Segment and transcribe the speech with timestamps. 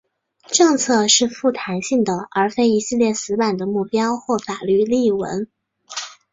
[0.47, 5.47] 政策是富弹性的而非一系列死板的目标或法律例文。